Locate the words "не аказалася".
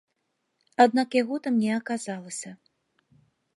1.65-2.57